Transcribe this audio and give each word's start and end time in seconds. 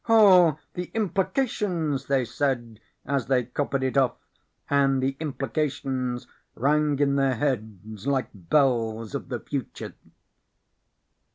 "Oh, 0.09 0.57
the 0.73 0.85
implications!" 0.95 2.07
they 2.07 2.25
said 2.25 2.79
as 3.05 3.27
they 3.27 3.43
copied 3.45 3.83
it 3.83 3.97
off, 3.97 4.15
and 4.67 4.99
the 4.99 5.15
implications 5.19 6.25
rang 6.55 6.97
in 6.97 7.17
their 7.17 7.35
heads 7.35 8.07
like 8.07 8.29
bells 8.33 9.13
of 9.13 9.29
the 9.29 9.39
future. 9.39 9.93